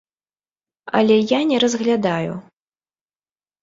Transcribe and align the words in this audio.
Але 1.01 1.15
я 1.37 1.43
не 1.53 1.57
разглядаю. 1.67 2.33